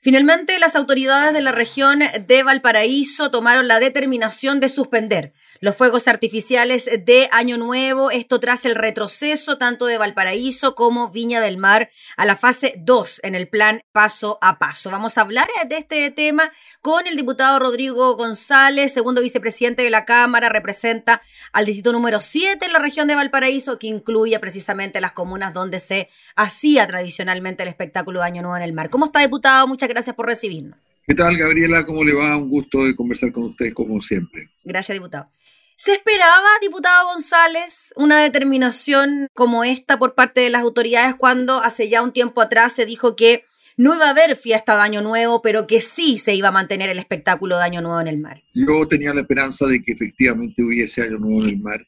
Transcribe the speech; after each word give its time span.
Finalmente, 0.00 0.60
las 0.60 0.76
autoridades 0.76 1.32
de 1.32 1.40
la 1.40 1.50
región 1.50 2.00
de 2.26 2.42
Valparaíso 2.44 3.32
tomaron 3.32 3.66
la 3.66 3.80
determinación 3.80 4.60
de 4.60 4.68
suspender 4.68 5.32
los 5.60 5.76
fuegos 5.76 6.06
artificiales 6.06 6.88
de 7.04 7.28
Año 7.32 7.56
Nuevo, 7.56 8.12
esto 8.12 8.38
tras 8.38 8.64
el 8.64 8.76
retroceso 8.76 9.58
tanto 9.58 9.86
de 9.86 9.98
Valparaíso 9.98 10.76
como 10.76 11.10
Viña 11.10 11.40
del 11.40 11.56
Mar 11.56 11.90
a 12.16 12.24
la 12.24 12.36
fase 12.36 12.74
2 12.78 13.20
en 13.24 13.34
el 13.34 13.48
plan 13.48 13.80
paso 13.90 14.38
a 14.40 14.60
paso. 14.60 14.90
Vamos 14.90 15.18
a 15.18 15.22
hablar 15.22 15.48
de 15.66 15.78
este 15.78 16.10
tema 16.12 16.52
con 16.80 17.08
el 17.08 17.16
diputado 17.16 17.58
Rodrigo 17.58 18.14
González, 18.16 18.92
segundo 18.92 19.20
vicepresidente 19.20 19.82
de 19.82 19.90
la 19.90 20.04
Cámara, 20.04 20.48
representa 20.48 21.22
al 21.52 21.66
distrito 21.66 21.92
número 21.92 22.20
7 22.20 22.64
en 22.64 22.72
la 22.72 22.78
región 22.78 23.08
de 23.08 23.16
Valparaíso, 23.16 23.80
que 23.80 23.88
incluye 23.88 24.38
precisamente 24.38 25.00
las 25.00 25.12
comunas 25.12 25.54
donde 25.54 25.80
se 25.80 26.08
hacía 26.36 26.86
tradicionalmente 26.86 27.64
el 27.64 27.68
espectáculo 27.68 28.20
de 28.20 28.26
Año 28.26 28.42
Nuevo 28.42 28.56
en 28.56 28.62
el 28.62 28.72
Mar. 28.72 28.90
¿Cómo 28.90 29.06
está, 29.06 29.20
diputado? 29.20 29.66
Muchas 29.66 29.87
gracias 29.88 30.14
por 30.14 30.26
recibirnos. 30.26 30.78
¿Qué 31.06 31.14
tal, 31.14 31.36
Gabriela? 31.36 31.84
¿Cómo 31.86 32.04
le 32.04 32.12
va? 32.12 32.36
Un 32.36 32.50
gusto 32.50 32.84
de 32.84 32.94
conversar 32.94 33.32
con 33.32 33.44
usted, 33.44 33.72
como 33.72 34.00
siempre. 34.00 34.50
Gracias, 34.62 34.94
diputado. 34.94 35.30
¿Se 35.74 35.92
esperaba, 35.92 36.48
diputado 36.60 37.06
González, 37.06 37.92
una 37.96 38.20
determinación 38.20 39.28
como 39.32 39.64
esta 39.64 39.98
por 39.98 40.14
parte 40.14 40.40
de 40.40 40.50
las 40.50 40.62
autoridades 40.62 41.14
cuando 41.14 41.62
hace 41.62 41.88
ya 41.88 42.02
un 42.02 42.12
tiempo 42.12 42.40
atrás 42.40 42.72
se 42.72 42.84
dijo 42.84 43.14
que 43.14 43.44
no 43.76 43.94
iba 43.94 44.06
a 44.06 44.10
haber 44.10 44.34
fiesta 44.34 44.74
de 44.74 44.82
Año 44.82 45.02
Nuevo, 45.02 45.40
pero 45.40 45.68
que 45.68 45.80
sí 45.80 46.18
se 46.18 46.34
iba 46.34 46.48
a 46.48 46.52
mantener 46.52 46.90
el 46.90 46.98
espectáculo 46.98 47.56
de 47.56 47.64
Año 47.64 47.80
Nuevo 47.80 48.00
en 48.00 48.08
el 48.08 48.18
mar? 48.18 48.42
Yo 48.52 48.88
tenía 48.88 49.14
la 49.14 49.20
esperanza 49.20 49.66
de 49.66 49.80
que 49.80 49.92
efectivamente 49.92 50.64
hubiese 50.64 51.02
Año 51.02 51.18
Nuevo 51.18 51.44
en 51.44 51.50
el 51.50 51.58
mar. 51.60 51.86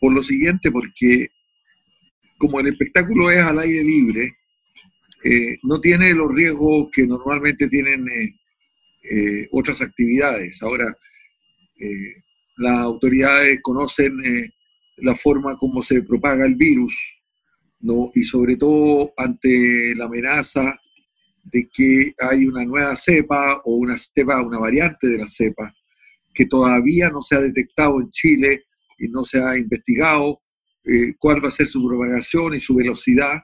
Por 0.00 0.12
lo 0.12 0.22
siguiente, 0.22 0.70
porque 0.70 1.28
como 2.38 2.60
el 2.60 2.68
espectáculo 2.68 3.32
es 3.32 3.44
al 3.44 3.58
aire 3.58 3.82
libre, 3.82 4.36
eh, 5.28 5.58
no 5.64 5.80
tiene 5.80 6.14
los 6.14 6.32
riesgos 6.32 6.88
que 6.92 7.04
normalmente 7.04 7.66
tienen 7.66 8.08
eh, 8.08 8.32
eh, 9.10 9.48
otras 9.50 9.82
actividades. 9.82 10.62
Ahora, 10.62 10.96
las 12.58 12.78
autoridades 12.78 13.58
conocen 13.60 14.12
la 14.98 15.14
forma 15.16 15.56
como 15.58 15.82
se 15.82 16.02
propaga 16.02 16.46
el 16.46 16.54
virus, 16.54 16.94
¿no? 17.80 18.10
y 18.14 18.22
sobre 18.22 18.56
todo 18.56 19.12
ante 19.16 19.94
la 19.96 20.04
amenaza 20.04 20.78
de 21.42 21.68
que 21.72 22.12
hay 22.20 22.46
una 22.46 22.64
nueva 22.64 22.94
cepa 22.94 23.60
o 23.64 23.74
una 23.74 23.96
cepa, 23.96 24.40
una 24.42 24.58
variante 24.60 25.08
de 25.08 25.18
la 25.18 25.26
cepa, 25.26 25.74
que 26.32 26.46
todavía 26.46 27.10
no 27.10 27.20
se 27.20 27.34
ha 27.34 27.40
detectado 27.40 28.00
en 28.00 28.10
Chile 28.10 28.64
y 28.96 29.08
no 29.08 29.24
se 29.24 29.42
ha 29.42 29.58
investigado 29.58 30.40
cuál 31.18 31.44
va 31.44 31.48
a 31.48 31.50
ser 31.50 31.66
su 31.66 31.84
propagación 31.84 32.54
y 32.54 32.60
su 32.60 32.76
velocidad. 32.76 33.40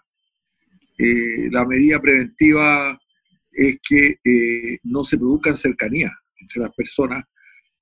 Eh, 0.99 1.49
la 1.51 1.65
medida 1.65 2.01
preventiva 2.01 2.99
es 3.51 3.79
que 3.87 4.17
eh, 4.25 4.79
no 4.85 5.05
se 5.05 5.19
produzcan 5.19 5.57
cercanías 5.57 6.13
entre 6.41 6.63
las 6.63 6.73
personas, 6.75 7.25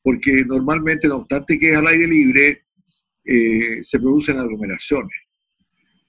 porque 0.03 0.45
normalmente, 0.47 1.09
no 1.09 1.17
obstante 1.17 1.59
que 1.59 1.71
es 1.71 1.77
al 1.77 1.87
aire 1.87 2.07
libre, 2.07 2.63
eh, 3.25 3.81
se 3.83 3.99
producen 3.99 4.39
aglomeraciones. 4.39 5.17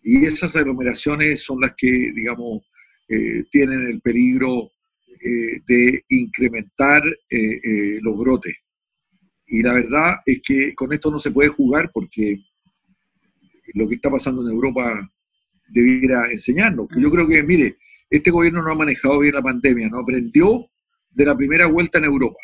Y 0.04 0.26
esas 0.26 0.56
aglomeraciones 0.56 1.44
son 1.44 1.62
las 1.62 1.74
que, 1.78 2.12
digamos, 2.16 2.64
tienen 3.52 3.88
el 3.88 4.00
peligro 4.00 4.72
de 5.68 6.02
incrementar 6.08 7.04
los 8.02 8.18
brotes. 8.18 8.56
Y 9.48 9.62
la 9.62 9.74
verdad 9.74 10.16
es 10.26 10.42
que 10.42 10.74
con 10.74 10.94
esto 10.94 11.12
no 11.12 11.20
se 11.20 11.30
puede 11.30 11.50
jugar 11.50 11.92
porque 11.94 12.38
lo 13.74 13.88
que 13.88 13.96
está 13.96 14.10
pasando 14.10 14.42
en 14.42 14.54
Europa 14.54 15.12
debiera 15.72 16.30
enseñarnos. 16.30 16.88
Yo 16.98 17.10
creo 17.10 17.28
que, 17.28 17.42
mire, 17.44 17.78
este 18.10 18.30
gobierno 18.30 18.62
no 18.62 18.72
ha 18.72 18.76
manejado 18.76 19.20
bien 19.20 19.36
la 19.36 19.42
pandemia, 19.42 19.90
no 19.90 20.00
aprendió 20.00 20.68
de 21.10 21.26
la 21.26 21.36
primera 21.36 21.68
vuelta 21.68 21.98
en 21.98 22.06
Europa. 22.06 22.40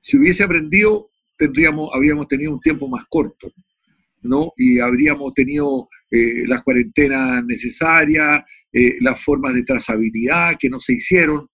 Si 0.00 0.16
hubiese 0.16 0.44
aprendido, 0.44 1.10
tendríamos, 1.36 1.90
habríamos 1.92 2.28
tenido 2.28 2.52
un 2.52 2.60
tiempo 2.60 2.88
más 2.88 3.04
corto, 3.08 3.50
¿no? 4.22 4.52
Y 4.56 4.78
habríamos 4.78 5.34
tenido 5.34 5.88
eh, 6.10 6.46
las 6.46 6.62
cuarentenas 6.62 7.44
necesarias, 7.44 8.42
eh, 8.72 8.94
las 9.00 9.22
formas 9.22 9.54
de 9.54 9.64
trazabilidad 9.64 10.56
que 10.58 10.70
no 10.70 10.80
se 10.80 10.94
hicieron 10.94 11.48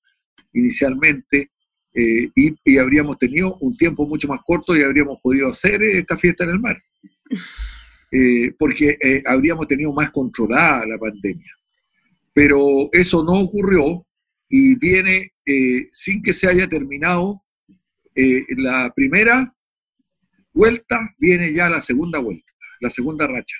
inicialmente, 0.53 1.51
eh, 1.95 2.29
y, 2.35 2.55
y, 2.65 2.79
habríamos 2.79 3.19
tenido 3.19 3.57
un 3.61 3.77
tiempo 3.77 4.07
mucho 4.07 4.27
más 4.27 4.41
corto 4.45 4.77
y 4.77 4.83
habríamos 4.83 5.19
podido 5.23 5.49
hacer 5.49 5.81
esta 5.83 6.17
fiesta 6.17 6.43
en 6.45 6.51
el 6.51 6.59
mar. 6.59 6.83
Eh, 8.17 8.55
porque 8.57 8.97
eh, 9.03 9.25
habríamos 9.27 9.67
tenido 9.67 9.93
más 9.93 10.11
controlada 10.13 10.87
la 10.87 10.99
pandemia. 10.99 11.53
Pero 12.33 12.89
eso 12.93 13.25
no 13.25 13.41
ocurrió 13.41 14.07
y 14.49 14.77
viene 14.77 15.33
eh, 15.45 15.89
sin 15.93 16.23
que 16.23 16.33
se 16.33 16.49
haya 16.49 16.69
terminado 16.69 17.43
la 18.57 18.93
primera 18.95 19.53
vuelta, 20.53 21.13
viene 21.19 21.53
ya 21.53 21.69
la 21.69 21.81
segunda 21.81 22.21
vuelta, 22.21 22.53
la 22.79 22.89
segunda 22.89 23.27
racha, 23.27 23.57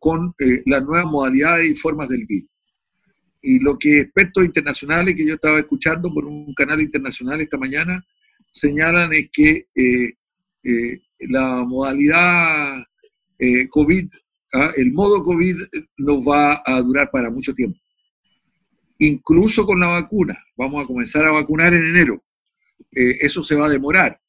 con 0.00 0.34
las 0.66 0.82
nuevas 0.82 1.04
modalidades 1.04 1.70
y 1.70 1.76
formas 1.76 2.08
del 2.08 2.26
virus. 2.26 2.50
Y 3.40 3.60
lo 3.60 3.78
que 3.78 4.00
expertos 4.00 4.44
internacionales 4.44 5.16
que 5.16 5.24
yo 5.24 5.34
estaba 5.34 5.60
escuchando 5.60 6.12
por 6.12 6.24
un 6.24 6.52
canal 6.54 6.80
internacional 6.80 7.40
esta 7.40 7.56
mañana 7.56 8.04
señalan 8.52 9.12
es 9.12 9.30
que 9.30 9.68
la 11.28 11.62
modalidad 11.64 12.84
eh, 13.38 13.68
COVID, 13.68 14.08
¿ah? 14.52 14.70
el 14.76 14.92
modo 14.92 15.22
COVID 15.22 15.56
nos 15.98 16.18
va 16.18 16.62
a 16.64 16.80
durar 16.82 17.10
para 17.10 17.30
mucho 17.30 17.54
tiempo. 17.54 17.78
Incluso 18.98 19.66
con 19.66 19.80
la 19.80 19.88
vacuna, 19.88 20.38
vamos 20.56 20.84
a 20.84 20.86
comenzar 20.86 21.24
a 21.24 21.32
vacunar 21.32 21.74
en 21.74 21.84
enero. 21.84 22.22
Eh, 22.92 23.18
eso 23.20 23.42
se 23.42 23.56
va 23.56 23.66
a 23.66 23.70
demorar. 23.70 24.20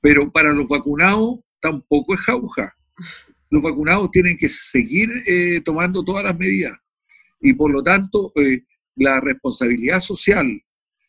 Pero 0.00 0.30
para 0.30 0.52
los 0.52 0.68
vacunados 0.68 1.40
tampoco 1.60 2.14
es 2.14 2.20
jauja. 2.20 2.74
Los 3.50 3.62
vacunados 3.62 4.10
tienen 4.12 4.38
que 4.38 4.48
seguir 4.48 5.10
eh, 5.26 5.60
tomando 5.64 6.04
todas 6.04 6.24
las 6.24 6.38
medidas. 6.38 6.78
Y 7.40 7.54
por 7.54 7.72
lo 7.72 7.82
tanto, 7.82 8.32
la 8.94 9.20
responsabilidad 9.20 9.98
social 10.00 10.62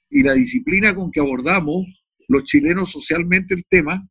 y 0.09 0.23
la 0.23 0.33
disciplina 0.33 0.95
con 0.95 1.11
que 1.11 1.19
abordamos 1.19 1.85
los 2.27 2.45
chilenos 2.45 2.91
socialmente 2.91 3.53
el 3.53 3.65
tema 3.65 4.07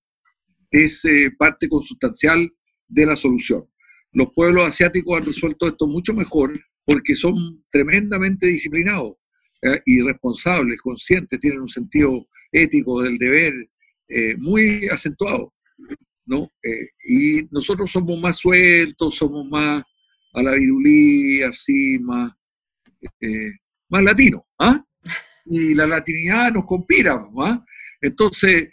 es 0.71 1.03
parte 1.38 1.69
consustancial 1.69 2.53
de 2.91 3.06
la 3.06 3.17
solución. 3.17 3.65
Los 4.12 4.33
pueblos 4.34 4.67
asiáticos 4.67 5.17
han 5.17 5.27
resuelto 5.27 5.69
esto 5.69 5.87
mucho 5.87 6.12
mejor 6.12 6.61
porque 6.84 7.15
son 7.15 7.65
tremendamente 7.71 8.47
disciplinados 8.49 9.15
eh, 9.62 9.81
y 9.87 10.01
responsables, 10.03 10.81
conscientes, 10.81 11.39
tienen 11.41 11.61
un 11.61 11.69
sentido 11.69 12.27
ético 12.51 13.03
del 13.03 13.19
deber 13.19 13.53
eh, 14.09 14.37
muy 14.37 14.89
acentuado. 14.89 15.55
¿no? 16.27 16.51
Eh, 16.62 16.89
y 17.09 17.49
nosotros 17.51 17.91
somos 17.91 18.21
más 18.21 18.39
sueltos, 18.39 19.15
somos 19.17 19.47
más 19.49 19.83
a 20.33 20.43
la 20.43 20.53
virulía, 20.53 21.49
así, 21.49 21.99
más, 21.99 22.33
más 23.89 24.03
latinos. 24.03 24.43
¿ah? 24.59 24.83
Y 25.47 25.75
la 25.75 25.87
latinidad 25.87 26.53
nos 26.53 26.67
conspira. 26.67 27.21
¿ah? 27.39 27.65
Entonces, 28.01 28.69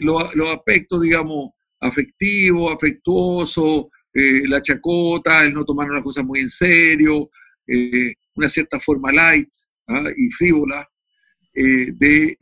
los 0.00 0.50
aspectos, 0.54 1.02
digamos, 1.02 1.50
afectivo, 1.86 2.70
afectuoso, 2.70 3.90
eh, 4.18 4.48
la 4.48 4.62
chacota, 4.62 5.44
el 5.44 5.52
no 5.52 5.62
tomar 5.62 5.90
las 5.90 6.02
cosas 6.02 6.24
muy 6.24 6.40
en 6.40 6.48
serio, 6.48 7.28
eh, 7.66 8.14
una 8.34 8.48
cierta 8.48 8.80
forma 8.80 9.12
light 9.12 9.50
¿ah? 9.88 10.04
y 10.16 10.30
frívola, 10.30 10.88
eh, 11.52 11.92
de, 11.92 12.34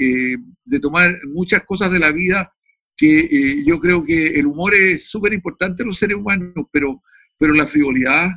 de, 0.65 0.81
tomar 0.81 1.16
muchas 1.27 1.65
cosas 1.65 1.91
de 1.91 1.99
la 1.99 2.12
vida 2.12 2.53
que 2.97 3.65
yo 3.65 3.81
creo 3.81 4.04
que 4.04 4.28
el 4.28 4.47
humor 4.47 4.72
es 4.75 5.09
súper 5.10 5.33
importante 5.33 5.83
en 5.83 5.88
los 5.88 5.99
seres 5.99 6.16
humanos, 6.16 6.66
pero, 6.71 7.03
pero 7.37 7.53
la 7.53 7.66
frivolidad 7.66 8.31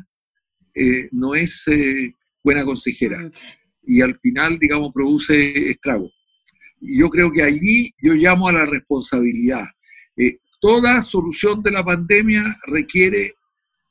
no 1.11 1.35
es 1.35 1.65
buena 2.43 2.65
consejera 2.65 3.29
y 3.83 4.01
al 4.01 4.19
final, 4.19 4.57
digamos, 4.57 4.91
produce 4.93 5.69
estragos. 5.69 6.11
Y 6.81 6.99
yo 6.99 7.09
creo 7.09 7.31
que 7.31 7.43
allí 7.43 7.91
yo 8.01 8.13
llamo 8.13 8.47
a 8.47 8.53
la 8.53 8.65
responsabilidad 8.65 9.65
toda 10.67 11.01
solución 11.01 11.61
de 11.61 11.71
la 11.71 11.81
pandemia 11.81 12.43
requiere, 12.65 13.35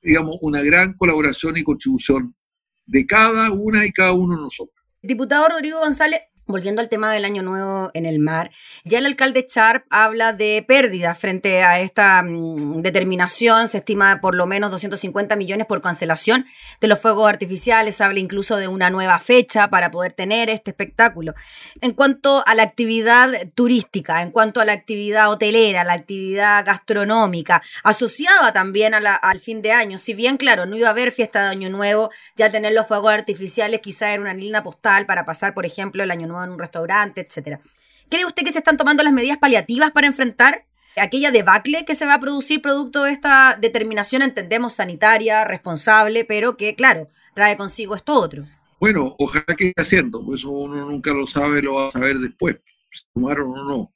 digamos, 0.03 0.37
una 0.43 0.61
gran 0.61 0.93
colaboración 0.93 1.57
y 1.57 1.65
contribución 1.65 2.37
de 2.85 3.07
cada 3.07 3.51
una 3.51 3.87
y 3.87 3.93
cada 3.93 4.13
uno 4.13 4.37
de 4.37 4.43
nosotros. 4.43 4.85
Diputado 5.01 5.49
Rodrigo 5.49 5.79
González, 5.79 6.21
Volviendo 6.49 6.81
al 6.81 6.89
tema 6.89 7.13
del 7.13 7.25
año 7.25 7.43
nuevo 7.43 7.91
en 7.93 8.07
el 8.07 8.21
mar, 8.21 8.53
ya 8.85 8.99
el 8.99 9.07
alcalde 9.07 9.49
Sharp 9.51 9.85
habla 9.91 10.33
de 10.33 10.65
pérdidas 10.67 11.19
frente 11.19 11.65
a 11.65 11.81
esta 11.81 12.23
mm, 12.23 12.83
determinación, 12.83 13.67
se 13.67 13.79
estima 13.79 14.21
por 14.21 14.37
lo 14.37 14.47
menos 14.47 14.71
250 14.71 15.35
millones 15.35 15.67
por 15.67 15.81
cancelación 15.81 16.47
de 16.81 16.87
los 16.87 17.01
fuegos 17.01 17.29
artificiales, 17.29 18.01
habla 18.01 18.21
incluso 18.21 18.59
de 18.59 18.69
una 18.69 18.91
nueva 18.91 19.19
fecha 19.19 19.71
para 19.71 19.91
poder 19.91 20.13
tener 20.13 20.49
este 20.49 20.71
espectáculo. 20.71 21.35
En 21.81 21.95
cuanto 21.95 22.47
a 22.47 22.55
la 22.55 22.63
actividad 22.63 23.29
turística, 23.57 24.23
en 24.23 24.31
cuanto 24.31 24.61
a 24.61 24.65
la 24.65 24.73
actividad 24.73 25.33
hotelera, 25.33 25.83
la 25.83 25.95
actividad 25.95 26.65
gastronómica, 26.65 27.61
asociada 27.83 28.53
también 28.53 28.95
al 28.95 29.41
fin 29.41 29.63
de 29.63 29.73
año, 29.73 29.99
si 29.99 30.15
bien 30.15 30.37
claro, 30.37 30.65
no 30.65 30.77
iba 30.77 30.87
a 30.87 30.93
haber 30.93 31.11
fiesta 31.11 31.43
de 31.43 31.49
año 31.49 31.71
nuevo, 31.71 32.13
ya 32.37 32.51
tener 32.51 32.73
los 32.73 32.87
fuegos 32.87 33.11
artificiales 33.11 33.81
quizá 33.81 34.13
era 34.13 34.23
una 34.23 34.33
linda 34.33 34.63
postal 34.63 35.07
para 35.07 35.25
pasar, 35.25 35.53
por 35.53 35.67
ejemplo, 35.67 36.05
el 36.05 36.13
año 36.13 36.29
nuevo 36.29 36.36
en 36.45 36.51
un 36.51 36.59
restaurante, 36.59 37.21
etcétera. 37.21 37.61
¿Cree 38.09 38.25
usted 38.25 38.45
que 38.45 38.53
se 38.53 38.59
están 38.59 38.77
tomando 38.77 39.03
las 39.03 39.13
medidas 39.13 39.39
paliativas 39.39 39.91
para 39.91 40.07
enfrentar 40.07 40.65
aquella 40.97 41.31
debacle 41.31 41.85
que 41.85 41.95
se 41.95 42.07
va 42.07 42.15
a 42.15 42.21
producir 42.21 42.63
producto 42.63 43.05
de 43.05 43.13
esta 43.13 43.59
determinación, 43.61 44.23
entendemos, 44.23 44.75
sanitaria, 44.75 45.45
responsable, 45.45 46.25
pero 46.25 46.57
que, 46.57 46.75
claro, 46.75 47.09
trae 47.35 47.57
consigo 47.57 47.95
esto 47.95 48.15
otro? 48.15 48.47
Bueno, 48.81 49.15
ojalá 49.19 49.45
que 49.57 49.69
esté 49.69 49.81
haciendo, 49.81 50.25
pues 50.25 50.41
eso 50.41 50.51
uno 50.51 50.91
nunca 50.91 51.13
lo 51.13 51.27
sabe, 51.27 51.63
lo 51.63 51.75
va 51.75 51.89
a 51.89 51.91
saber 51.91 52.19
después, 52.19 52.57
si 52.91 53.05
tomaron 53.13 53.59
o 53.59 53.65
no. 53.65 53.95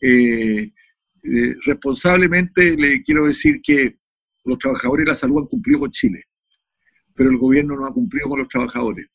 Eh, 0.00 0.72
eh, 1.24 1.54
responsablemente 1.64 2.76
le 2.76 3.02
quiero 3.02 3.26
decir 3.26 3.60
que 3.62 3.96
los 4.44 4.58
trabajadores 4.58 5.04
de 5.04 5.10
la 5.12 5.16
salud 5.16 5.42
han 5.42 5.46
cumplido 5.46 5.80
con 5.80 5.90
Chile, 5.90 6.24
pero 7.14 7.30
el 7.30 7.38
gobierno 7.38 7.76
no 7.76 7.86
ha 7.86 7.92
cumplido 7.92 8.28
con 8.28 8.40
los 8.40 8.48
trabajadores. 8.48 9.06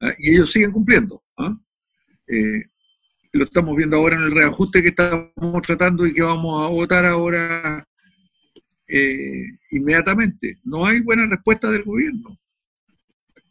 Ah, 0.00 0.12
y 0.18 0.34
ellos 0.34 0.50
siguen 0.50 0.72
cumpliendo. 0.72 1.22
¿ah? 1.38 1.56
Eh, 2.26 2.64
lo 3.32 3.44
estamos 3.44 3.76
viendo 3.76 3.96
ahora 3.96 4.16
en 4.16 4.22
el 4.22 4.32
reajuste 4.32 4.82
que 4.82 4.88
estamos 4.88 5.62
tratando 5.62 6.06
y 6.06 6.12
que 6.12 6.22
vamos 6.22 6.64
a 6.64 6.70
votar 6.70 7.04
ahora 7.04 7.86
eh, 8.86 9.46
inmediatamente. 9.70 10.58
No 10.64 10.86
hay 10.86 11.00
buena 11.00 11.26
respuesta 11.26 11.70
del 11.70 11.82
gobierno. 11.82 12.38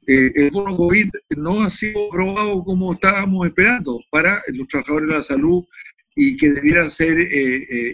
Eh, 0.06 0.32
el 0.36 0.52
bono 0.52 0.76
COVID 0.76 1.10
no 1.38 1.64
ha 1.64 1.70
sido 1.70 2.08
aprobado 2.08 2.62
como 2.64 2.94
estábamos 2.94 3.46
esperando 3.48 4.00
para 4.10 4.42
los 4.50 4.68
trabajadores 4.68 5.10
de 5.10 5.16
la 5.16 5.22
salud 5.22 5.64
y 6.16 6.38
que 6.38 6.52
debiera 6.52 6.90
ser 6.90 7.18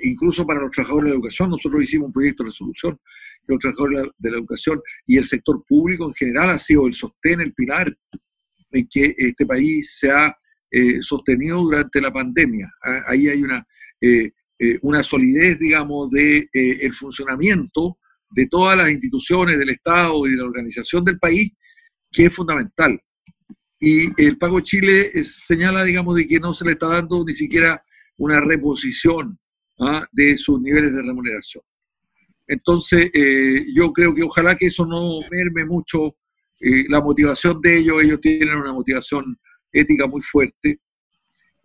incluso 0.03 0.45
para 0.45 0.59
los 0.59 0.71
trabajadores 0.71 1.05
de 1.05 1.09
la 1.11 1.15
educación. 1.15 1.51
Nosotros 1.51 1.81
hicimos 1.81 2.07
un 2.07 2.13
proyecto 2.13 2.43
de 2.43 2.49
resolución 2.49 2.99
que 3.45 3.53
los 3.53 3.59
trabajadores 3.59 4.09
de 4.17 4.31
la 4.31 4.37
educación 4.37 4.81
y 5.05 5.17
el 5.17 5.23
sector 5.23 5.63
público 5.65 6.07
en 6.07 6.13
general 6.13 6.49
ha 6.49 6.57
sido 6.57 6.85
el 6.87 6.93
sostén, 6.93 7.41
el 7.41 7.53
pilar 7.53 7.95
en 8.71 8.87
que 8.89 9.13
este 9.17 9.45
país 9.45 9.97
se 9.99 10.11
ha 10.11 10.35
eh, 10.71 11.01
sostenido 11.01 11.63
durante 11.63 11.99
la 11.99 12.11
pandemia. 12.11 12.71
Ah, 12.83 13.01
ahí 13.07 13.27
hay 13.27 13.41
una, 13.41 13.65
eh, 14.01 14.31
eh, 14.59 14.77
una 14.83 15.01
solidez, 15.01 15.57
digamos, 15.57 16.11
de 16.11 16.47
el 16.53 16.93
funcionamiento 16.93 17.97
de 18.29 18.45
todas 18.45 18.77
las 18.77 18.91
instituciones 18.91 19.57
del 19.57 19.69
Estado 19.69 20.27
y 20.27 20.31
de 20.31 20.37
la 20.37 20.45
organización 20.45 21.03
del 21.03 21.17
país 21.17 21.51
que 22.11 22.25
es 22.25 22.35
fundamental. 22.35 22.99
Y 23.79 24.09
el 24.21 24.37
Pago 24.37 24.59
Chile 24.59 25.11
señala, 25.23 25.83
digamos, 25.83 26.15
de 26.15 26.27
que 26.27 26.39
no 26.39 26.53
se 26.53 26.65
le 26.65 26.73
está 26.73 26.87
dando 26.87 27.23
ni 27.25 27.33
siquiera 27.33 27.83
una 28.17 28.39
reposición 28.41 29.39
¿ah? 29.79 30.05
de 30.11 30.37
sus 30.37 30.61
niveles 30.61 30.93
de 30.93 31.01
remuneración. 31.01 31.63
Entonces, 32.45 33.11
yo 33.75 33.93
creo 33.93 34.13
que 34.13 34.23
ojalá 34.23 34.55
que 34.55 34.65
eso 34.65 34.85
no 34.85 35.19
merme 35.31 35.65
mucho 35.65 36.15
la 36.59 37.01
motivación 37.01 37.61
de 37.61 37.77
ellos, 37.77 38.03
ellos 38.03 38.19
tienen 38.21 38.55
una 38.55 38.73
motivación 38.73 39.37
ética 39.71 40.07
muy 40.07 40.21
fuerte 40.21 40.79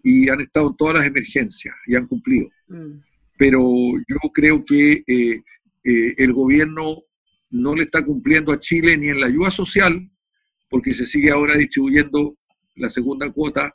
y 0.02 0.28
han 0.28 0.40
estado 0.40 0.68
en 0.68 0.76
todas 0.76 0.96
las 0.96 1.06
emergencias 1.06 1.74
y 1.86 1.96
han 1.96 2.06
cumplido. 2.06 2.48
Mm. 2.68 3.00
Pero 3.36 3.60
yo 4.06 4.30
creo 4.32 4.64
que 4.64 5.02
eh, 5.06 5.42
eh, 5.82 6.14
el 6.18 6.32
gobierno 6.32 7.02
no 7.50 7.74
le 7.74 7.84
está 7.84 8.04
cumpliendo 8.04 8.52
a 8.52 8.58
Chile 8.58 8.96
ni 8.96 9.08
en 9.08 9.20
la 9.20 9.26
ayuda 9.26 9.50
social, 9.50 10.10
porque 10.68 10.92
se 10.92 11.06
sigue 11.06 11.30
ahora 11.30 11.56
distribuyendo 11.56 12.36
la 12.76 12.90
segunda 12.90 13.30
cuota 13.30 13.74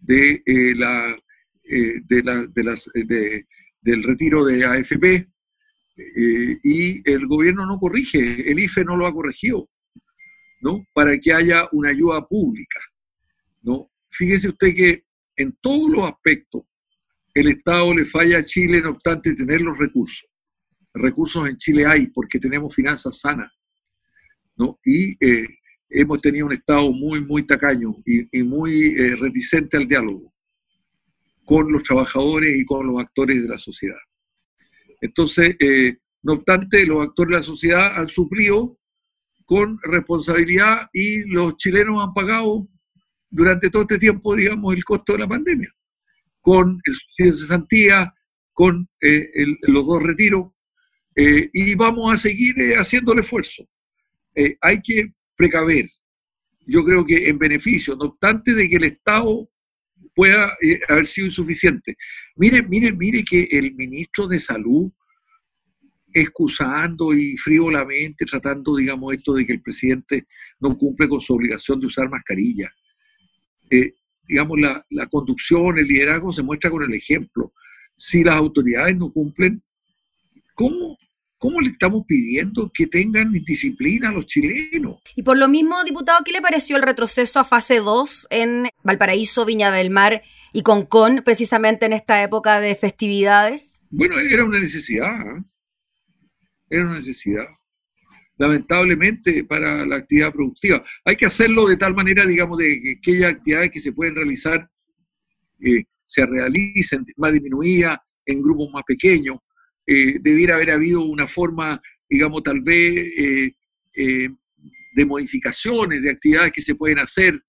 de, 0.00 0.42
eh, 0.46 0.74
la, 0.76 1.16
de, 1.64 2.22
la, 2.22 2.46
de 2.46 2.64
las, 2.64 2.90
del 2.94 4.02
retiro 4.02 4.44
de 4.44 4.64
AFP, 4.64 5.28
y 6.64 7.08
el 7.08 7.26
gobierno 7.26 7.66
no 7.66 7.78
corrige, 7.78 8.50
el 8.50 8.58
IFE 8.58 8.84
no 8.84 8.96
lo 8.96 9.06
ha 9.06 9.12
corregido. 9.12 9.68
Para 10.92 11.18
que 11.18 11.32
haya 11.32 11.68
una 11.72 11.90
ayuda 11.90 12.26
pública, 12.26 12.80
¿no? 13.62 13.90
Fíjese 14.08 14.48
usted 14.48 14.74
que 14.74 15.04
en 15.36 15.52
todos 15.60 15.90
los 15.90 16.04
aspectos 16.04 16.62
el 17.34 17.48
Estado 17.48 17.94
le 17.94 18.04
falla 18.04 18.38
a 18.38 18.42
Chile, 18.44 18.80
no 18.80 18.90
obstante 18.90 19.34
tener 19.34 19.60
los 19.60 19.76
recursos. 19.76 20.26
Recursos 20.94 21.48
en 21.48 21.58
Chile 21.58 21.84
hay 21.84 22.06
porque 22.06 22.38
tenemos 22.38 22.74
finanzas 22.74 23.18
sanas, 23.18 23.52
¿no? 24.56 24.78
Y 24.84 25.12
eh, 25.24 25.46
hemos 25.90 26.20
tenido 26.20 26.46
un 26.46 26.52
Estado 26.52 26.90
muy, 26.92 27.20
muy 27.20 27.44
tacaño 27.44 27.96
y, 28.06 28.42
muy 28.42 28.94
eh, 28.96 29.16
reticente 29.16 29.76
al 29.76 29.88
diálogo 29.88 30.32
con 31.44 31.70
los 31.70 31.82
trabajadores 31.82 32.56
y 32.56 32.64
con 32.64 32.86
los 32.86 33.00
actores 33.00 33.42
de 33.42 33.48
la 33.48 33.58
sociedad. 33.58 33.98
Entonces, 35.00 35.56
eh, 35.58 35.98
no 36.22 36.34
obstante, 36.34 36.86
los 36.86 37.06
actores 37.06 37.30
de 37.32 37.36
la 37.36 37.42
sociedad 37.42 37.98
han 37.98 38.08
suplido 38.08 38.78
con 39.44 39.78
responsabilidad 39.82 40.88
y 40.92 41.24
los 41.24 41.56
chilenos 41.56 42.02
han 42.02 42.14
pagado 42.14 42.68
durante 43.30 43.68
todo 43.68 43.82
este 43.82 43.98
tiempo, 43.98 44.34
digamos, 44.34 44.74
el 44.74 44.84
costo 44.84 45.14
de 45.14 45.20
la 45.20 45.28
pandemia, 45.28 45.68
con 46.40 46.80
el 46.84 46.94
subsidio 46.94 47.32
de 47.32 47.38
cesantía, 47.38 48.14
con 48.52 48.88
eh, 49.00 49.28
los 49.62 49.86
dos 49.86 50.02
retiros, 50.02 50.52
eh, 51.16 51.50
y 51.52 51.74
vamos 51.74 52.12
a 52.12 52.16
seguir 52.16 52.58
eh, 52.60 52.74
haciendo 52.76 53.12
el 53.12 53.20
esfuerzo. 53.20 53.68
hay 54.60 54.80
que 54.82 55.12
precaver, 55.36 55.88
yo 56.66 56.84
creo 56.84 57.04
que 57.04 57.28
en 57.28 57.38
beneficio, 57.38 57.96
no 57.96 58.06
obstante 58.06 58.54
de 58.54 58.68
que 58.68 58.76
el 58.76 58.84
Estado 58.84 59.48
pueda 60.14 60.56
haber 60.88 61.06
sido 61.06 61.26
insuficiente. 61.26 61.96
Mire, 62.36 62.62
mire, 62.62 62.92
mire 62.92 63.24
que 63.24 63.48
el 63.50 63.74
ministro 63.74 64.28
de 64.28 64.38
Salud 64.38 64.92
excusando 66.14 67.12
y 67.12 67.36
frívolamente 67.36 68.24
tratando, 68.24 68.76
digamos, 68.76 69.12
esto 69.12 69.34
de 69.34 69.44
que 69.44 69.52
el 69.52 69.60
presidente 69.60 70.26
no 70.60 70.78
cumple 70.78 71.08
con 71.08 71.20
su 71.20 71.34
obligación 71.34 71.80
de 71.80 71.86
usar 71.86 72.08
mascarilla. 72.08 72.72
Eh, 73.70 73.94
digamos, 74.22 74.58
la, 74.60 74.84
la, 74.90 75.06
conducción, 75.08 75.78
el 75.78 75.86
liderazgo 75.86 76.32
se 76.32 76.42
muestra 76.42 76.70
con 76.70 76.84
el 76.84 76.94
ejemplo. 76.94 77.52
Si 77.96 78.22
las 78.22 78.36
autoridades 78.36 78.96
no 78.96 79.12
cumplen, 79.12 79.62
¿cómo, 80.54 80.96
¿Cómo 81.44 81.60
le 81.60 81.68
estamos 81.68 82.04
pidiendo 82.06 82.70
que 82.72 82.86
tengan 82.86 83.30
disciplina 83.30 84.08
a 84.08 84.12
los 84.12 84.26
chilenos? 84.26 85.02
Y 85.14 85.22
por 85.24 85.36
lo 85.36 85.46
mismo, 85.46 85.84
diputado, 85.84 86.24
¿qué 86.24 86.32
le 86.32 86.40
pareció 86.40 86.78
el 86.78 86.82
retroceso 86.82 87.38
a 87.38 87.44
fase 87.44 87.80
2 87.80 88.28
en 88.30 88.68
Valparaíso, 88.82 89.44
Viña 89.44 89.70
del 89.70 89.90
Mar 89.90 90.22
y 90.54 90.62
Concón, 90.62 91.20
precisamente 91.22 91.84
en 91.84 91.92
esta 91.92 92.22
época 92.22 92.60
de 92.60 92.74
festividades? 92.74 93.82
Bueno, 93.90 94.18
era 94.18 94.42
una 94.42 94.58
necesidad. 94.58 95.20
¿eh? 95.20 95.42
Era 96.76 96.86
una 96.86 96.96
necesidad, 96.96 97.46
lamentablemente, 98.36 99.44
para 99.44 99.84
la 99.86 99.96
actividad 99.96 100.32
productiva. 100.32 100.82
Hay 101.04 101.16
que 101.16 101.26
hacerlo 101.26 101.66
de 101.66 101.76
tal 101.76 101.94
manera, 101.94 102.26
digamos, 102.26 102.58
de 102.58 102.80
que 102.80 102.90
aquellas 102.98 103.32
actividades 103.32 103.70
que 103.70 103.80
se 103.80 103.92
pueden 103.92 104.14
realizar 104.14 104.68
eh, 105.60 105.84
se 106.04 106.26
realicen 106.26 107.04
más 107.16 107.32
disminuidas, 107.32 107.98
en 108.26 108.42
grupos 108.42 108.70
más 108.72 108.84
pequeños. 108.86 109.36
Eh, 109.86 110.18
debiera 110.20 110.54
haber 110.54 110.70
habido 110.70 111.02
una 111.02 111.26
forma, 111.26 111.80
digamos, 112.08 112.42
tal 112.42 112.60
vez 112.62 113.12
eh, 113.18 114.28
de 114.94 115.06
modificaciones 115.06 116.02
de 116.02 116.10
actividades 116.10 116.52
que 116.52 116.62
se 116.62 116.74
pueden 116.74 116.98
hacer 116.98 117.40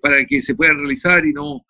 para 0.00 0.24
que 0.24 0.40
se 0.40 0.54
puedan 0.54 0.78
realizar 0.78 1.26
y 1.26 1.34
no, 1.34 1.66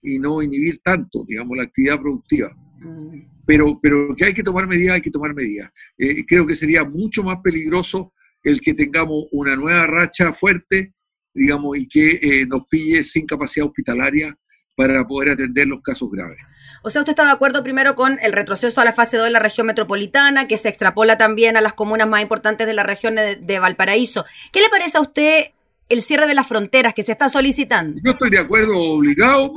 y 0.00 0.20
no 0.20 0.40
inhibir 0.40 0.78
tanto, 0.78 1.24
digamos, 1.26 1.56
la 1.56 1.64
actividad 1.64 2.00
productiva. 2.00 2.54
Mm 2.78 3.37
pero, 3.48 3.78
pero 3.80 4.14
que 4.14 4.26
hay 4.26 4.34
que 4.34 4.42
tomar 4.42 4.66
medidas, 4.66 4.96
hay 4.96 5.00
que 5.00 5.10
tomar 5.10 5.34
medidas. 5.34 5.70
Eh, 5.96 6.26
creo 6.26 6.46
que 6.46 6.54
sería 6.54 6.84
mucho 6.84 7.22
más 7.22 7.38
peligroso 7.42 8.12
el 8.42 8.60
que 8.60 8.74
tengamos 8.74 9.24
una 9.32 9.56
nueva 9.56 9.86
racha 9.86 10.34
fuerte, 10.34 10.92
digamos, 11.32 11.78
y 11.78 11.88
que 11.88 12.10
eh, 12.20 12.46
nos 12.46 12.66
pille 12.66 13.02
sin 13.02 13.24
capacidad 13.24 13.66
hospitalaria 13.66 14.36
para 14.76 15.06
poder 15.06 15.30
atender 15.30 15.66
los 15.66 15.80
casos 15.80 16.10
graves. 16.10 16.36
O 16.82 16.90
sea, 16.90 17.00
usted 17.00 17.12
está 17.12 17.24
de 17.24 17.30
acuerdo 17.30 17.62
primero 17.62 17.94
con 17.94 18.18
el 18.20 18.34
retroceso 18.34 18.82
a 18.82 18.84
la 18.84 18.92
fase 18.92 19.16
2 19.16 19.24
de 19.24 19.32
la 19.32 19.38
región 19.38 19.66
metropolitana, 19.66 20.46
que 20.46 20.58
se 20.58 20.68
extrapola 20.68 21.16
también 21.16 21.56
a 21.56 21.62
las 21.62 21.72
comunas 21.72 22.06
más 22.06 22.20
importantes 22.20 22.66
de 22.66 22.74
la 22.74 22.82
región 22.82 23.14
de 23.14 23.58
Valparaíso. 23.58 24.26
¿Qué 24.52 24.60
le 24.60 24.68
parece 24.68 24.98
a 24.98 25.00
usted 25.00 25.44
el 25.88 26.02
cierre 26.02 26.26
de 26.26 26.34
las 26.34 26.46
fronteras 26.46 26.92
que 26.92 27.02
se 27.02 27.12
está 27.12 27.30
solicitando? 27.30 27.98
Yo 28.04 28.10
estoy 28.10 28.28
de 28.28 28.40
acuerdo, 28.40 28.76
obligado, 28.76 29.54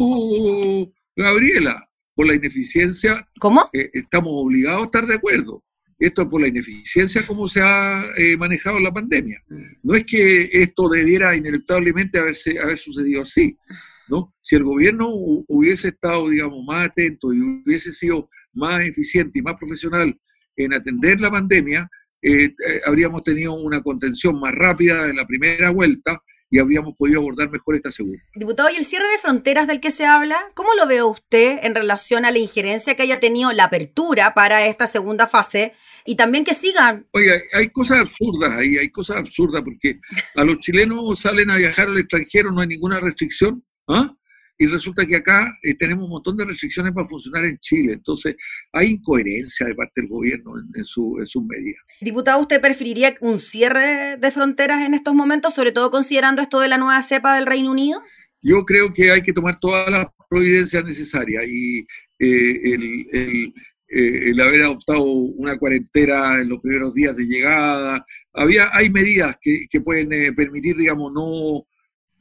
Gabriela 1.14 1.91
por 2.15 2.27
la 2.27 2.36
ineficiencia. 2.36 3.27
¿Cómo? 3.39 3.70
Eh, 3.74 3.89
estamos 3.94 4.32
obligados 4.36 4.82
a 4.82 4.86
estar 4.86 5.08
de 5.08 5.15
acuerdo. 5.15 5.63
Esto 6.01 6.24
es 6.24 6.27
por 6.30 6.41
la 6.41 6.48
ineficiencia 6.48 7.25
como 7.27 7.48
se 7.48 7.62
ha 7.62 8.03
eh, 8.18 8.36
manejado 8.36 8.80
la 8.80 8.91
pandemia. 8.91 9.44
No 9.84 9.94
es 9.94 10.03
que 10.03 10.50
esto 10.51 10.89
debiera 10.89 11.36
ineluctablemente 11.36 12.18
haberse, 12.18 12.58
haber 12.60 12.80
sucedido 12.80 13.22
así. 13.22 13.56
¿no? 14.10 14.34
Si 14.41 14.56
el 14.56 14.63
gobierno 14.63 15.08
hubiese 15.10 15.89
estado, 15.89 16.27
digamos, 16.30 16.65
más 16.65 16.89
atento 16.89 17.32
y 17.32 17.39
hubiese 17.41 17.91
sido 17.91 18.30
más 18.53 18.82
eficiente 18.82 19.39
y 19.39 19.41
más 19.44 19.56
profesional 19.60 20.20
en 20.56 20.74
atender 20.74 21.22
la 21.22 21.30
pandemia, 21.30 21.88
eh, 22.22 22.46
eh, 22.46 22.82
habríamos 22.86 23.24
tenido 23.24 23.53
una 23.53 23.82
contención 23.82 24.39
más 24.39 24.53
rápida 24.53 25.08
en 25.08 25.15
la 25.15 25.25
primera 25.25 25.70
vuelta 25.70 26.22
y 26.51 26.60
habríamos 26.60 26.96
podido 26.96 27.22
abordar 27.22 27.50
mejor 27.50 27.75
esta 27.75 27.91
segunda. 27.91 28.22
Diputado, 28.36 28.70
¿y 28.70 28.75
el 28.75 28.86
cierre 28.86 29.08
de 29.08 29.17
fronteras 29.17 29.67
del 29.67 29.79
que 29.79 29.89
se 29.89 30.05
habla? 30.05 30.38
¿Cómo 30.53 30.75
lo 30.75 30.86
ve 30.86 31.01
usted 31.01 31.60
en 31.63 31.74
relación 31.74 32.25
a 32.25 32.31
la 32.31 32.39
injerencia 32.39 32.93
que 32.96 33.03
haya 33.03 33.22
tenido 33.22 33.53
la 33.53 33.63
apertura 33.63 34.34
para 34.34 34.67
esta 34.67 34.86
segunda 34.86 35.27
fase 35.27 35.74
y 36.05 36.15
también 36.15 36.43
que 36.43 36.53
sigan? 36.53 37.08
Oiga, 37.12 37.36
hay 37.53 37.70
cosas 37.70 38.00
absurdas 38.00 38.51
ahí, 38.51 38.77
hay 38.77 38.89
cosas 38.89 39.17
absurdas 39.17 39.63
porque 39.63 40.00
a 40.36 40.43
los 40.43 40.60
chilenos 40.60 41.17
salen 41.17 41.50
a 41.50 41.58
viajar 41.58 41.88
al 41.88 41.98
extranjero, 41.98 42.51
no 42.51 42.62
hay 42.62 42.67
ninguna 42.67 43.00
restricción, 43.00 43.63
¿ah? 43.88 44.13
Y 44.62 44.68
resulta 44.68 45.08
que 45.08 45.15
acá 45.15 45.58
eh, 45.63 45.74
tenemos 45.74 46.03
un 46.03 46.12
montón 46.12 46.38
de 46.38 46.46
restricciones 46.46 46.94
para 46.94 47.08
funcionar 47.08 47.46
en 47.46 47.58
Chile. 47.58 47.94
Entonces, 47.94 48.36
hay 48.72 48.91
incoherencia 48.91 49.65
de 49.65 49.74
parte 49.74 50.01
del 50.01 50.08
gobierno 50.08 50.51
en, 50.75 50.86
su, 50.86 51.18
en 51.20 51.25
sus 51.25 51.44
medidas. 51.44 51.82
Diputado, 52.00 52.39
¿usted 52.39 52.62
preferiría 52.62 53.15
un 53.22 53.39
cierre 53.39 54.18
de 54.18 54.32
fronteras 54.32 54.86
en 54.86 54.94
estos 54.94 55.15
momentos, 55.15 55.56
sobre 55.56 55.72
todo 55.72 55.89
considerando 55.89 56.44
esto 56.44 56.60
de 56.60 56.68
la 56.68 56.77
nueva 56.77 57.01
cepa 57.01 57.34
del 57.34 57.48
Reino 57.48 57.72
Unido? 57.72 58.03
Yo 58.44 58.63
creo 58.63 58.94
que 58.94 59.10
hay 59.10 59.24
que 59.24 59.34
tomar 59.34 59.60
todas 59.60 59.89
las 59.89 60.06
providencias 60.30 60.86
necesarias 60.86 61.44
y 61.48 61.80
eh, 61.80 62.60
el, 62.63 63.06
el, 63.12 63.53
eh, 63.89 64.30
el, 64.30 64.41
haber 64.41 64.62
adoptado 64.62 65.01
una 65.01 65.58
cuarentena 65.58 66.39
en 66.39 66.50
los 66.50 66.62
primeros 66.62 66.94
días 66.94 67.15
de 67.15 67.25
llegada, 67.25 68.06
había, 68.32 68.70
hay 68.74 68.91
medidas 68.91 69.39
que, 69.41 69.65
que 69.68 69.82
pueden 69.82 70.36
permitir, 70.36 70.77
digamos, 70.77 71.12
no 71.13 71.65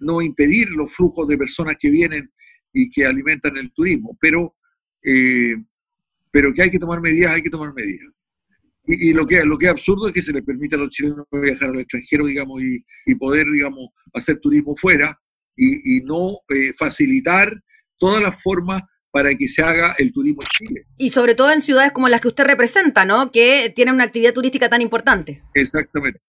no 0.01 0.21
impedir 0.21 0.69
los 0.71 0.93
flujos 0.93 1.29
de 1.29 1.39
personas 1.39 1.77
que 1.79 1.91
vienen 1.91 2.31
y 2.73 2.91
que 2.91 3.05
alimentan 3.05 3.57
el 3.57 3.73
turismo, 3.73 4.17
pero, 4.21 4.57
eh, 5.03 5.57
pero 6.33 6.53
que 6.53 6.63
hay 6.63 6.71
que 6.71 6.79
tomar 6.79 7.01
medidas, 7.01 7.33
hay 7.33 7.43
que 7.43 7.51
tomar 7.51 7.73
medidas. 7.75 8.13
Y, 8.87 9.13
lo, 9.13 9.27
que, 9.27 9.45
lo 9.45 9.57
que 9.57 9.67
es 9.67 9.71
absurdo 9.71 10.09
es 10.09 10.15
que 10.15 10.23
se 10.23 10.33
les 10.33 10.43
permita 10.43 10.75
a 10.77 10.81
los 10.81 10.91
chilenos 10.91 11.27
viajar 11.31 11.71
al 11.71 11.81
extranjero, 11.81 12.27
digamos, 12.27 12.61
y, 12.63 12.85
y 13.07 13.15
poder, 13.15 13.47
digamos, 13.47 13.91
hacer 14.13 14.41
turismo 14.41 14.75
fuera 14.75 15.21
y, 15.55 15.99
y 15.99 16.01
no 16.01 16.39
eh, 16.49 16.73
facilitar 16.77 17.63
todas 17.99 18.21
las 18.21 18.43
formas 18.43 18.83
para 19.13 19.35
que 19.35 19.49
se 19.49 19.63
haga 19.63 19.95
el 19.99 20.13
turismo 20.13 20.43
en 20.43 20.49
Chile. 20.49 20.87
Y 20.97 21.11
sobre 21.11 21.35
todo 21.35 21.53
en 21.53 21.61
ciudades 21.61 21.93
como 21.93 22.09
las 22.09 22.21
que 22.21 22.29
usted 22.29 22.45
representa, 22.45 23.05
¿no? 23.05 23.31
Que 23.31 23.73
tienen 23.75 23.95
una 23.95 24.05
actividad 24.05 24.33
turística 24.33 24.69
tan 24.69 24.81
importante. 24.81 25.43
Exactamente. 25.55 26.21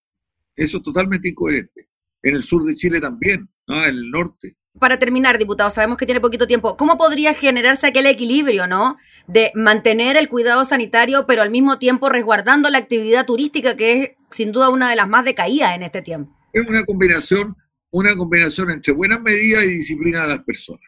Eso 0.55 0.77
es 0.77 0.83
totalmente 0.83 1.29
incoherente. 1.29 1.87
En 2.23 2.35
el 2.35 2.43
sur 2.43 2.65
de 2.65 2.75
Chile 2.75 3.01
también 3.01 3.49
en 3.67 3.83
el 3.83 4.09
norte. 4.09 4.55
Para 4.79 4.97
terminar, 4.97 5.37
diputado, 5.37 5.69
sabemos 5.69 5.97
que 5.97 6.05
tiene 6.05 6.21
poquito 6.21 6.47
tiempo. 6.47 6.77
¿Cómo 6.77 6.97
podría 6.97 7.33
generarse 7.33 7.87
aquel 7.87 8.05
equilibrio, 8.05 8.67
no? 8.67 8.97
De 9.27 9.51
mantener 9.53 10.15
el 10.15 10.29
cuidado 10.29 10.63
sanitario, 10.63 11.25
pero 11.27 11.41
al 11.41 11.49
mismo 11.49 11.77
tiempo 11.77 12.09
resguardando 12.09 12.69
la 12.69 12.77
actividad 12.77 13.25
turística, 13.25 13.75
que 13.75 13.91
es 13.91 14.09
sin 14.29 14.51
duda 14.51 14.69
una 14.69 14.89
de 14.89 14.95
las 14.95 15.09
más 15.09 15.25
decaídas 15.25 15.75
en 15.75 15.83
este 15.83 16.01
tiempo. 16.01 16.35
Es 16.53 16.65
una 16.65 16.85
combinación, 16.85 17.55
una 17.91 18.15
combinación 18.15 18.71
entre 18.71 18.93
buenas 18.93 19.21
medidas 19.21 19.63
y 19.63 19.67
disciplina 19.67 20.21
de 20.21 20.29
las 20.29 20.43
personas. 20.43 20.81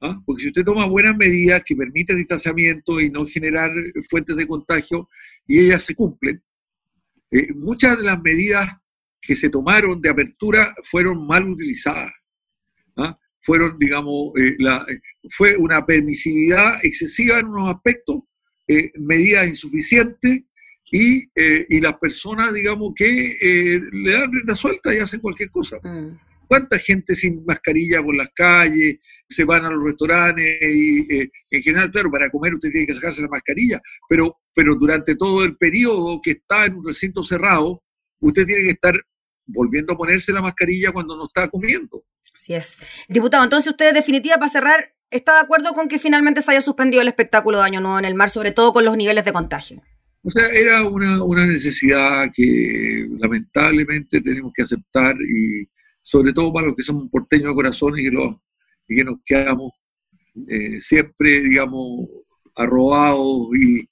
¿ah? 0.00 0.20
Porque 0.26 0.42
si 0.42 0.48
usted 0.48 0.64
toma 0.64 0.86
buenas 0.86 1.16
medidas 1.16 1.62
que 1.64 1.76
permiten 1.76 2.16
distanciamiento 2.16 3.00
y 3.00 3.10
no 3.10 3.24
generar 3.26 3.70
fuentes 4.10 4.36
de 4.36 4.46
contagio, 4.46 5.08
y 5.46 5.60
ellas 5.60 5.84
se 5.84 5.94
cumplen, 5.94 6.42
eh, 7.30 7.54
muchas 7.54 7.96
de 7.96 8.04
las 8.04 8.20
medidas 8.20 8.68
que 9.20 9.36
se 9.36 9.50
tomaron 9.50 10.00
de 10.00 10.10
apertura 10.10 10.74
fueron 10.82 11.26
mal 11.26 11.44
utilizadas. 11.44 12.12
¿ah? 12.96 13.18
Fueron, 13.42 13.78
digamos, 13.78 14.32
eh, 14.38 14.56
la, 14.58 14.84
eh, 14.88 15.00
fue 15.30 15.56
una 15.56 15.84
permisividad 15.84 16.84
excesiva 16.84 17.38
en 17.38 17.46
unos 17.46 17.74
aspectos, 17.74 18.18
eh, 18.66 18.90
medidas 19.00 19.48
insuficientes 19.48 20.42
y, 20.90 21.24
y, 21.34 21.80
las 21.80 21.98
personas, 21.98 22.52
digamos, 22.54 22.92
que 22.96 23.36
le 23.92 24.10
dan 24.10 24.32
rienda 24.32 24.56
suelta 24.56 24.94
y 24.94 24.98
hacen 24.98 25.20
cualquier 25.20 25.50
cosa. 25.50 25.78
Mm. 25.82 26.18
¿Cuánta 26.46 26.78
gente 26.78 27.14
sin 27.14 27.44
mascarilla 27.44 28.02
por 28.02 28.16
las 28.16 28.30
calles 28.34 28.96
se 29.28 29.44
van 29.44 29.66
a 29.66 29.70
los 29.70 29.84
restaurantes? 29.84 30.58
Y, 30.62 31.06
en 31.50 31.62
general, 31.62 31.90
claro, 31.90 32.10
para 32.10 32.30
comer 32.30 32.54
usted 32.54 32.70
tiene 32.70 32.86
que 32.86 32.94
sacarse 32.94 33.20
la 33.20 33.28
mascarilla, 33.28 33.82
pero, 34.08 34.38
pero 34.54 34.74
durante 34.76 35.14
todo 35.14 35.44
el 35.44 35.58
periodo 35.58 36.20
que 36.22 36.30
está 36.30 36.64
en 36.64 36.76
un 36.76 36.86
recinto 36.86 37.22
cerrado, 37.22 37.82
usted 38.20 38.46
tiene 38.46 38.64
que 38.64 38.70
estar 38.70 38.94
volviendo 39.46 39.92
a 39.92 39.96
ponerse 39.96 40.32
la 40.32 40.42
mascarilla 40.42 40.92
cuando 40.92 41.16
no 41.16 41.24
está 41.24 41.48
comiendo. 41.48 42.04
Así 42.34 42.54
es. 42.54 42.78
Diputado, 43.08 43.44
entonces 43.44 43.70
usted, 43.70 43.92
definitiva, 43.94 44.36
para 44.36 44.48
cerrar, 44.48 44.94
¿está 45.10 45.34
de 45.34 45.40
acuerdo 45.40 45.72
con 45.72 45.88
que 45.88 45.98
finalmente 45.98 46.40
se 46.40 46.50
haya 46.52 46.60
suspendido 46.60 47.02
el 47.02 47.08
espectáculo 47.08 47.58
de 47.58 47.64
Año 47.64 47.80
Nuevo 47.80 47.98
en 47.98 48.04
el 48.04 48.14
mar, 48.14 48.30
sobre 48.30 48.52
todo 48.52 48.72
con 48.72 48.84
los 48.84 48.96
niveles 48.96 49.24
de 49.24 49.32
contagio? 49.32 49.82
O 50.22 50.30
sea, 50.30 50.46
era 50.48 50.84
una, 50.84 51.22
una 51.22 51.46
necesidad 51.46 52.30
que 52.34 53.06
lamentablemente 53.18 54.20
tenemos 54.20 54.52
que 54.54 54.62
aceptar 54.62 55.16
y 55.20 55.68
sobre 56.02 56.32
todo 56.32 56.52
para 56.52 56.68
los 56.68 56.76
que 56.76 56.82
somos 56.82 57.08
porteños 57.10 57.48
de 57.48 57.54
corazón 57.54 57.98
y 57.98 58.04
que, 58.04 58.10
los, 58.10 58.34
y 58.88 58.96
que 58.96 59.04
nos 59.04 59.16
quedamos 59.24 59.72
eh, 60.48 60.80
siempre, 60.80 61.40
digamos, 61.40 62.08
arrobados 62.56 63.48
y, 63.56 63.88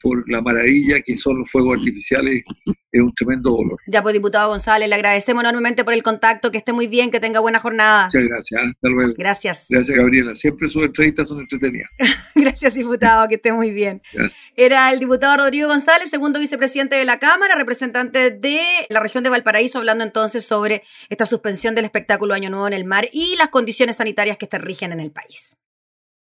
por 0.00 0.28
la 0.30 0.40
maravilla 0.40 1.00
que 1.00 1.16
son 1.16 1.40
los 1.40 1.50
fuegos 1.50 1.78
artificiales, 1.78 2.42
es 2.92 3.00
un 3.00 3.12
tremendo 3.14 3.50
dolor. 3.50 3.78
Ya 3.86 4.02
pues, 4.02 4.12
diputado 4.12 4.48
González, 4.48 4.88
le 4.88 4.94
agradecemos 4.94 5.42
enormemente 5.42 5.84
por 5.84 5.94
el 5.94 6.02
contacto, 6.02 6.50
que 6.50 6.58
esté 6.58 6.72
muy 6.72 6.86
bien, 6.86 7.10
que 7.10 7.20
tenga 7.20 7.40
buena 7.40 7.58
jornada. 7.58 8.06
Muchas 8.06 8.28
gracias, 8.28 8.60
hasta 8.62 8.88
luego. 8.88 9.14
Gracias. 9.16 9.66
Gracias, 9.68 9.96
Gabriela. 9.96 10.34
Siempre 10.34 10.68
sus 10.68 10.84
entrevistas 10.84 11.28
son 11.28 11.40
entretenidas. 11.40 11.90
gracias, 12.34 12.72
diputado, 12.74 13.28
que 13.28 13.36
esté 13.36 13.52
muy 13.52 13.70
bien. 13.70 14.02
Gracias. 14.12 14.40
Era 14.56 14.92
el 14.92 15.00
diputado 15.00 15.36
Rodrigo 15.38 15.68
González, 15.68 16.10
segundo 16.10 16.38
vicepresidente 16.38 16.96
de 16.96 17.04
la 17.04 17.18
Cámara, 17.18 17.54
representante 17.56 18.30
de 18.30 18.62
la 18.90 19.00
región 19.00 19.24
de 19.24 19.30
Valparaíso, 19.30 19.78
hablando 19.78 20.04
entonces 20.04 20.44
sobre 20.44 20.82
esta 21.08 21.26
suspensión 21.26 21.74
del 21.74 21.84
espectáculo 21.84 22.34
Año 22.34 22.50
Nuevo 22.50 22.66
en 22.66 22.74
el 22.74 22.84
Mar 22.84 23.08
y 23.12 23.36
las 23.36 23.48
condiciones 23.48 23.96
sanitarias 23.96 24.36
que 24.36 24.46
rigen 24.58 24.92
en 24.92 25.00
el 25.00 25.10
país. 25.10 25.56